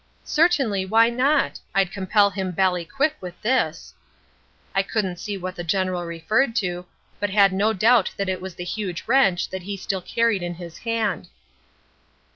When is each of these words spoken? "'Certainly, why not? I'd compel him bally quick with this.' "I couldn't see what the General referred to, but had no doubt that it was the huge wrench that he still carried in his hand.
"'Certainly, 0.23 0.83
why 0.83 1.11
not? 1.11 1.59
I'd 1.75 1.91
compel 1.91 2.31
him 2.31 2.49
bally 2.49 2.85
quick 2.85 3.15
with 3.21 3.39
this.' 3.43 3.93
"I 4.73 4.81
couldn't 4.81 5.19
see 5.19 5.37
what 5.37 5.55
the 5.55 5.63
General 5.63 6.05
referred 6.05 6.55
to, 6.55 6.87
but 7.19 7.29
had 7.29 7.53
no 7.53 7.71
doubt 7.71 8.09
that 8.17 8.27
it 8.27 8.41
was 8.41 8.55
the 8.55 8.63
huge 8.63 9.03
wrench 9.05 9.49
that 9.51 9.61
he 9.61 9.77
still 9.77 10.01
carried 10.01 10.41
in 10.41 10.55
his 10.55 10.79
hand. 10.79 11.29